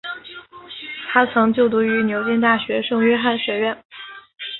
[1.11, 3.77] 他曾就读于牛津大学圣约翰学院。